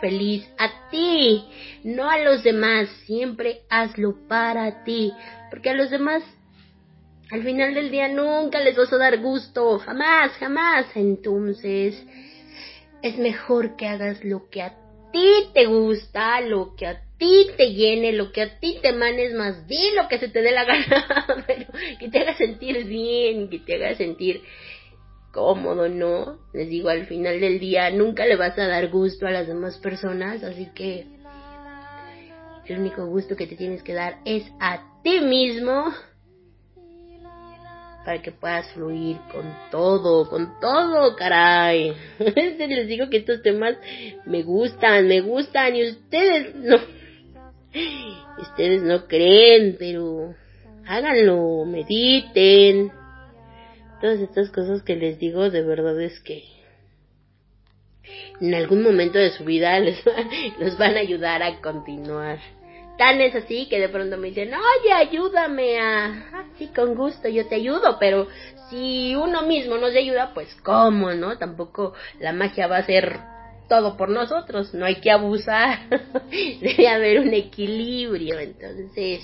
[0.00, 1.44] feliz a ti,
[1.84, 2.88] no a los demás.
[3.06, 5.12] Siempre hazlo para ti,
[5.50, 6.22] porque a los demás
[7.30, 10.86] al final del día nunca les vas a dar gusto, jamás, jamás.
[10.94, 12.02] Entonces,
[13.02, 14.74] es mejor que hagas lo que a
[15.12, 19.34] ti te gusta, lo que a ti te llene, lo que a ti te manes
[19.34, 21.66] más, di lo que se te dé la gana, pero
[21.98, 24.42] que te haga sentir bien, que te haga sentir
[25.38, 26.40] cómodo, ¿no?
[26.52, 29.78] Les digo, al final del día nunca le vas a dar gusto a las demás
[29.78, 31.06] personas, así que
[32.66, 35.94] el único gusto que te tienes que dar es a ti mismo
[38.04, 41.94] para que puedas fluir con todo, con todo, caray.
[42.18, 43.76] Les digo que estos temas
[44.26, 46.78] me gustan, me gustan y ustedes no,
[48.42, 50.34] ustedes no creen, pero
[50.84, 52.97] háganlo, mediten.
[54.00, 56.44] Todas estas cosas que les digo de verdad es que
[58.40, 60.02] en algún momento de su vida les
[60.58, 62.38] los van a ayudar a continuar.
[62.96, 66.06] Tan es así que de pronto me dicen, oye, ayúdame a...
[66.32, 68.26] Ah, sí, con gusto, yo te ayudo, pero
[68.70, 71.38] si uno mismo no se ayuda, pues cómo, ¿no?
[71.38, 73.20] Tampoco la magia va a ser
[73.68, 75.78] todo por nosotros, no hay que abusar,
[76.60, 79.20] debe haber un equilibrio, entonces,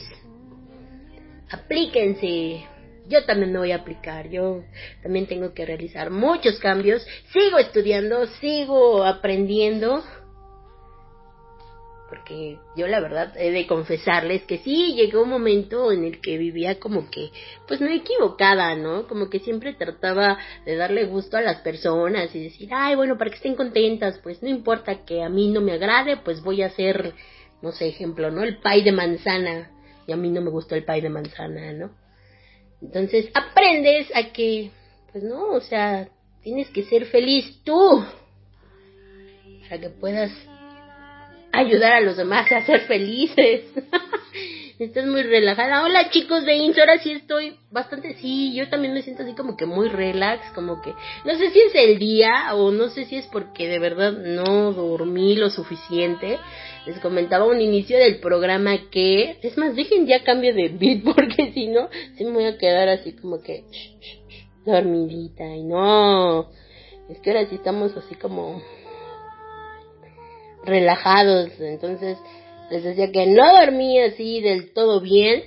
[1.50, 2.73] aplíquense.
[3.06, 4.64] Yo también me voy a aplicar, yo
[5.02, 10.02] también tengo que realizar muchos cambios, sigo estudiando, sigo aprendiendo,
[12.08, 16.38] porque yo la verdad he de confesarles que sí, llegó un momento en el que
[16.38, 17.30] vivía como que,
[17.66, 19.06] pues no equivocada, ¿no?
[19.06, 23.30] Como que siempre trataba de darle gusto a las personas y decir, ay, bueno, para
[23.30, 26.66] que estén contentas, pues no importa que a mí no me agrade, pues voy a
[26.66, 27.14] hacer,
[27.60, 28.42] no sé, ejemplo, ¿no?
[28.42, 29.70] El pay de manzana,
[30.06, 32.03] y a mí no me gustó el pay de manzana, ¿no?
[32.82, 34.70] Entonces aprendes a que,
[35.12, 36.08] pues no, o sea,
[36.42, 38.04] tienes que ser feliz tú,
[39.62, 40.30] para que puedas
[41.52, 43.64] ayudar a los demás a ser felices.
[44.78, 45.84] Estás muy relajada.
[45.84, 49.56] Hola chicos de Ins, ahora sí estoy bastante, sí, yo también me siento así como
[49.56, 50.92] que muy relax, como que,
[51.24, 54.72] no sé si es el día o no sé si es porque de verdad no
[54.72, 56.40] dormí lo suficiente.
[56.86, 61.52] Les comentaba un inicio del programa que, es más, dejen ya cambio de beat porque
[61.52, 63.64] si no, sí me voy a quedar así como que
[64.64, 66.50] dormidita y no,
[67.08, 68.62] es que ahora sí estamos así como
[70.64, 71.50] relajados.
[71.60, 72.18] Entonces
[72.70, 75.44] les decía que no dormí así del todo bien.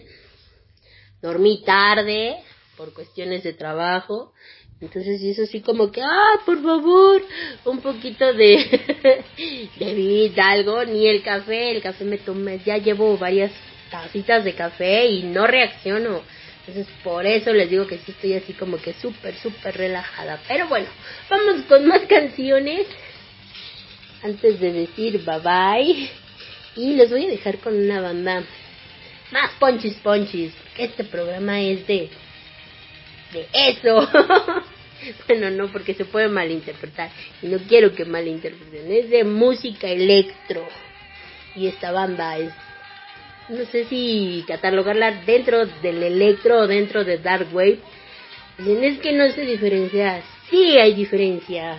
[1.22, 2.38] Dormí tarde
[2.78, 4.34] por cuestiones de trabajo.
[4.80, 7.24] Entonces hizo así como que, ah, por favor,
[7.66, 9.24] un poquito de,
[9.80, 13.52] de vida, algo, ni el café, el café me tomé, ya llevo varias
[13.90, 16.22] tacitas de café y no reacciono.
[16.68, 20.42] Entonces por eso les digo que sí estoy así como que súper, súper relajada.
[20.48, 20.88] Pero bueno,
[21.30, 22.86] vamos con más canciones
[24.22, 26.10] antes de decir bye bye.
[26.76, 28.44] Y los voy a dejar con una banda
[29.32, 30.54] más ponchis ponchis.
[30.78, 32.10] Este programa es de,
[33.34, 34.10] de eso.
[35.28, 37.12] Bueno, no, porque se puede malinterpretar.
[37.42, 38.92] Y no quiero que malinterpreten.
[38.92, 40.68] Es de música electro.
[41.56, 42.52] Y esta banda es.
[43.50, 47.80] No sé si catalogarla dentro del electro dentro de Dark Wave.
[48.58, 50.22] Dicen, es que no se diferencia.
[50.50, 51.78] Sí hay diferencias.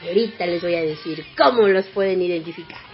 [0.00, 2.91] Ahorita les voy a decir cómo los pueden identificar.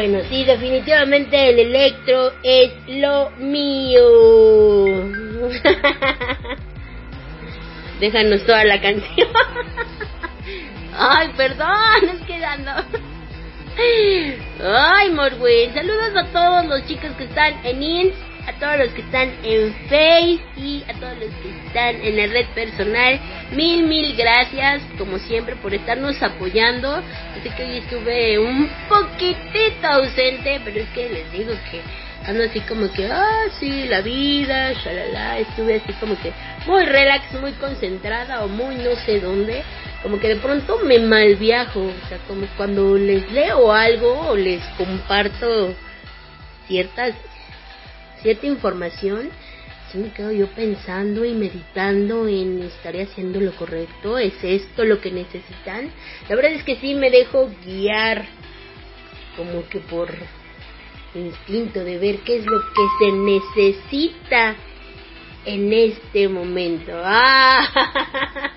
[0.00, 4.00] Bueno, sí, definitivamente el electro es lo mío.
[8.00, 9.28] Déjanos toda la canción.
[10.98, 12.40] Ay, perdón, es que.
[14.64, 18.16] Ay, Morwin, saludos a todos los chicos que están en Inst,
[18.46, 22.26] a todos los que están en Face y a todos los que están en la
[22.26, 23.20] red personal.
[23.52, 27.02] Mil, mil gracias, como siempre, por estarnos apoyando.
[27.42, 31.80] Sé que hoy estuve un poquitito ausente, pero es que les digo que
[32.26, 36.32] ando así como que, ah, sí, la vida, shalala, estuve así como que
[36.66, 39.64] muy relax, muy concentrada o muy no sé dónde,
[40.02, 44.62] como que de pronto me malviajo, o sea, como cuando les leo algo o les
[44.76, 45.74] comparto
[46.68, 47.14] ciertas,
[48.22, 49.30] cierta información,
[49.90, 55.00] sí me quedo yo pensando y meditando en estaré haciendo lo correcto, es esto lo
[55.00, 55.90] que necesitan.
[56.28, 58.24] La verdad es que sí me dejo guiar
[59.36, 60.10] como que por
[61.14, 64.56] instinto de ver qué es lo que se necesita
[65.44, 66.92] en este momento.
[66.94, 68.52] ¡Ah!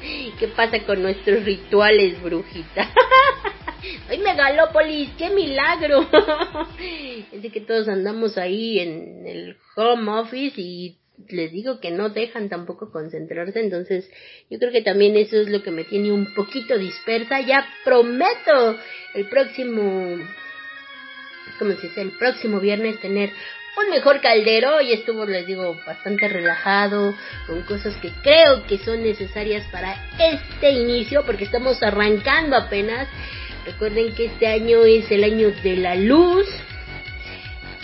[0.38, 2.90] ¿Qué pasa con nuestros rituales, brujita?
[4.08, 5.10] ¡Ay, megalópolis!
[5.16, 6.08] ¡Qué milagro!
[7.32, 10.96] De que todos andamos ahí en el home office y
[11.28, 14.10] les digo que no dejan tampoco concentrarse, entonces
[14.48, 17.40] yo creo que también eso es lo que me tiene un poquito dispersa.
[17.40, 18.76] Ya prometo
[19.14, 20.18] el próximo
[21.60, 23.30] como se dice, el próximo viernes tener
[23.78, 27.14] un mejor caldero y estuvo, les digo, bastante relajado,
[27.46, 33.08] con cosas que creo que son necesarias para este inicio, porque estamos arrancando apenas.
[33.66, 36.46] Recuerden que este año es el año de la luz.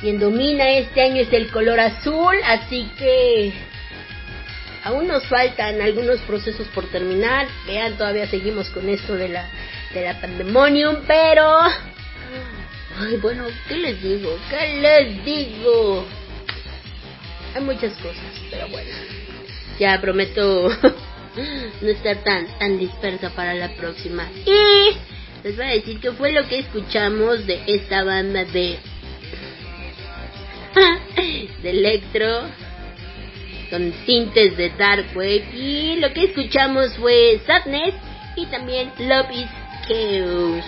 [0.00, 3.52] Quien domina este año es el color azul, así que
[4.84, 7.46] aún nos faltan algunos procesos por terminar.
[7.66, 9.48] Vean, todavía seguimos con esto de la
[9.94, 11.60] de la pandemonium, pero
[12.98, 14.38] Ay, bueno, ¿qué les digo?
[14.48, 16.06] ¿Qué les digo?
[17.54, 18.90] Hay muchas cosas, pero bueno.
[19.78, 20.68] Ya prometo
[21.82, 24.26] no estar tan, tan dispersa para la próxima.
[24.46, 24.96] Y
[25.46, 28.80] les voy a decir qué fue lo que escuchamos de esta banda de...
[31.62, 32.26] de electro
[33.70, 37.94] con tintes de dark wave y lo que escuchamos fue Sadness
[38.34, 39.46] y también Love is
[39.86, 40.64] Chaos.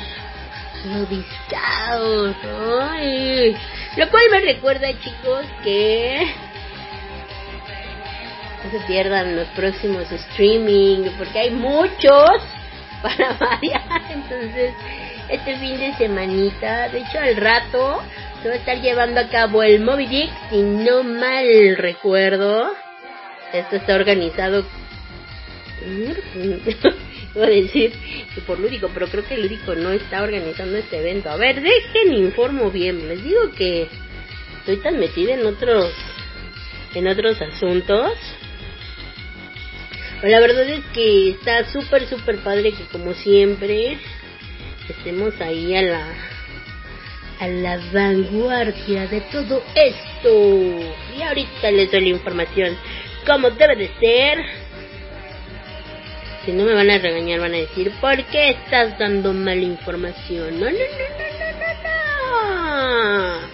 [0.87, 2.37] Lobiscaos,
[2.81, 3.57] ay.
[3.97, 6.25] Lo cual me recuerda, chicos, que
[8.63, 12.31] no se pierdan los próximos streaming, porque hay muchos
[13.03, 14.03] para variar.
[14.11, 14.75] Entonces,
[15.29, 18.03] este fin de semanita, de hecho, al rato
[18.43, 22.73] se va a estar llevando a cabo el Moby Dick, si no mal recuerdo.
[23.53, 24.65] Esto está organizado.
[27.35, 27.93] Iba a decir
[28.35, 31.31] que por Lúdico, pero creo que Lúdico no está organizando este evento.
[31.31, 33.09] A ver, dejen informo bien.
[33.09, 33.89] Les digo que
[34.59, 35.93] estoy tan metida en otros
[36.95, 38.13] en otros asuntos.
[40.23, 43.99] La verdad es que está súper, súper padre que como siempre
[44.89, 46.07] estemos ahí a la
[47.41, 50.95] a la vanguardia de todo esto.
[51.17, 52.77] Y ahorita les doy la información
[53.27, 54.45] como debe de ser.
[56.45, 60.59] Si no me van a regañar, van a decir, ¿por qué estás dando mala información?
[60.59, 61.81] No, no, no, no, no,
[63.43, 63.49] no.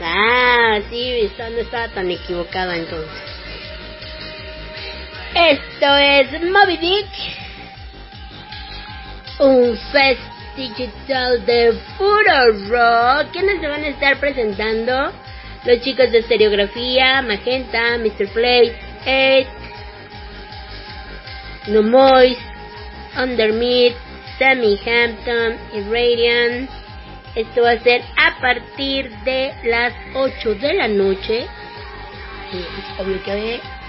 [0.00, 3.43] Ah, sí, no estaba tan equivocada entonces.
[5.34, 7.08] Esto es Moby Dick,
[9.40, 10.20] un fest
[10.56, 13.32] digital de puro rock.
[13.32, 15.12] ¿Quiénes se van a estar presentando?
[15.64, 18.28] Los chicos de Estereografía, Magenta, Mr.
[18.32, 19.50] Play, 8,
[21.66, 22.40] No Moist,
[23.20, 23.96] Undermeat,
[24.38, 26.70] Sammy Hampton y Radiant.
[27.34, 31.48] Esto va a ser a partir de las 8 de la noche.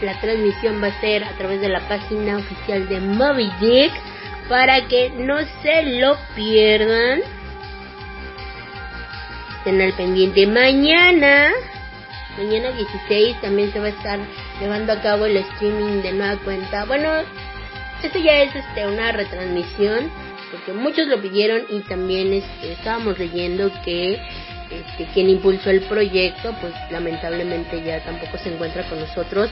[0.02, 3.92] La transmisión va a ser a través de la página oficial de Moby Dick
[4.50, 7.22] para que no se lo pierdan.
[9.58, 11.52] Estén al pendiente mañana.
[12.38, 14.20] Mañana 16 también se va a estar
[14.60, 16.86] llevando a cabo el streaming de nueva cuenta.
[16.86, 17.10] Bueno,
[18.04, 20.12] esto ya es este una retransmisión
[20.52, 24.20] porque muchos lo pidieron y también este, estábamos leyendo que
[24.76, 29.50] este, quien impulsó el proyecto pues lamentablemente ya tampoco se encuentra con nosotros.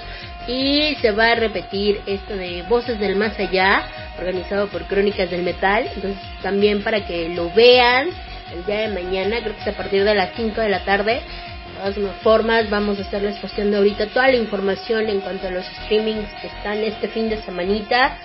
[0.47, 3.83] Y se va a repetir esto de Voces del Más Allá
[4.17, 5.87] organizado por Crónicas del Metal.
[5.95, 8.09] Entonces también para que lo vean
[8.53, 11.21] el día de mañana creo que es a partir de las 5 de la tarde.
[11.83, 15.65] De todas formas vamos a estarles posteando ahorita toda la información en cuanto a los
[15.65, 18.17] streamings que están este fin de semanita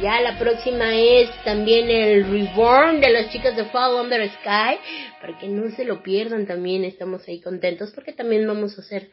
[0.00, 4.78] Ya la próxima es también el Reborn de las chicas de Fall Under Sky.
[5.20, 9.10] Para que no se lo pierdan también, estamos ahí contentos porque también vamos a hacer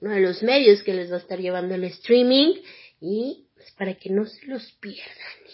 [0.00, 2.54] uno de los medios que les va a estar llevando el streaming.
[3.00, 5.06] Y pues, para que no se los pierdan.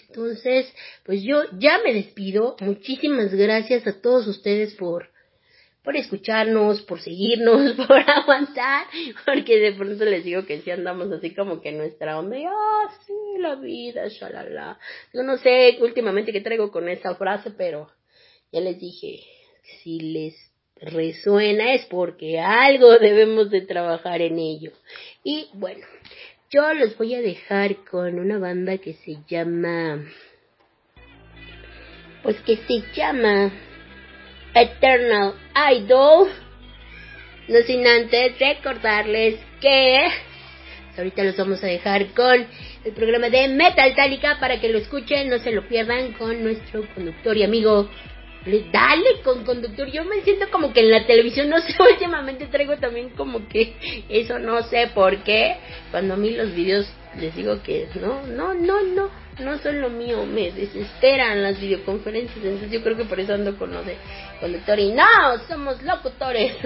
[0.08, 0.72] Entonces,
[1.04, 2.56] pues yo ya me despido.
[2.60, 5.10] Muchísimas gracias a todos ustedes por
[5.88, 8.84] por escucharnos, por seguirnos, por aguantar,
[9.24, 12.44] porque de pronto les digo que sí andamos así como que en nuestra onda y,
[12.44, 14.78] ah, sí, la vida, shalala.
[15.14, 17.88] Yo no sé últimamente qué traigo con esa frase, pero
[18.52, 19.20] ya les dije,
[19.82, 20.34] si les
[20.76, 24.72] resuena es porque algo debemos de trabajar en ello.
[25.24, 25.86] Y bueno,
[26.50, 30.04] yo los voy a dejar con una banda que se llama,
[32.22, 33.50] pues que se llama
[34.60, 35.34] Eternal
[35.72, 36.28] Idol.
[37.48, 40.06] No sin antes recordarles que
[40.96, 42.46] ahorita los vamos a dejar con
[42.84, 46.86] el programa de Metal Tálica para que lo escuchen, no se lo pierdan con nuestro
[46.94, 47.88] conductor y amigo.
[48.72, 52.76] Dale con conductor, yo me siento como que en la televisión, no sé, últimamente traigo
[52.78, 53.74] también como que
[54.08, 55.56] eso no sé por qué.
[55.90, 59.10] Cuando a mí los videos les digo que no, no, no, no,
[59.40, 63.56] no son lo mío, me desesperan las videoconferencias, entonces yo creo que por eso ando
[63.56, 63.96] con lo de
[64.40, 65.04] conductor y no,
[65.46, 66.56] somos locutores.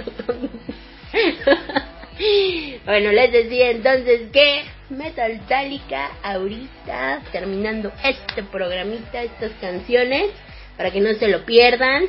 [2.84, 10.30] bueno, les decía entonces que Metal Tálica ahorita terminando este programita, estas canciones,
[10.76, 12.04] para que no se lo pierdan.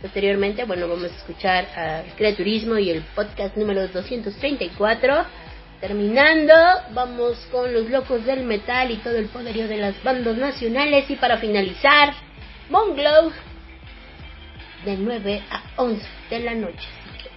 [0.00, 5.26] Posteriormente, bueno, vamos a escuchar a Creaturismo y el podcast número 234.
[5.80, 6.54] Terminando,
[6.92, 11.10] vamos con los locos del metal y todo el poderío de las bandas nacionales.
[11.10, 12.14] Y para finalizar,
[12.70, 13.32] Monglow
[14.84, 16.88] de 9 a 11 de la noche.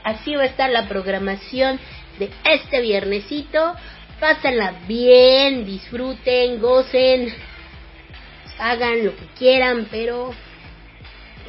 [0.04, 1.80] Así va a estar la programación
[2.20, 3.76] de este viernesito.
[4.20, 7.34] Pásenla bien, disfruten, gocen,
[8.60, 10.34] hagan lo que quieran, pero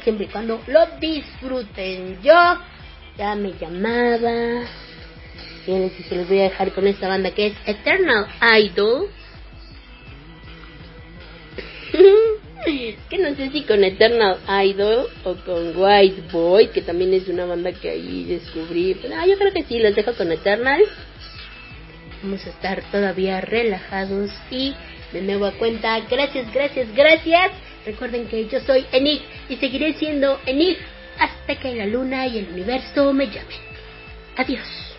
[0.03, 2.21] siempre y cuando lo disfruten.
[2.21, 2.33] Yo
[3.17, 4.65] ya me llamaba.
[5.65, 8.27] Bien, si se los voy a dejar con esta banda que es Eternal
[8.59, 9.09] Idol.
[13.09, 17.45] que no sé si con Eternal Idol o con White Boy, que también es una
[17.45, 18.95] banda que ahí descubrí.
[19.01, 20.81] Pero, ah, yo creo que sí, los dejo con Eternal.
[22.21, 24.75] Vamos a estar todavía relajados y
[25.15, 26.01] de nuevo a cuenta.
[26.01, 27.51] Gracias, gracias, gracias.
[27.85, 30.77] Recuerden que yo soy Enig y seguiré siendo Enig
[31.17, 33.59] hasta que la luna y el universo me llamen.
[34.35, 34.94] Adiós.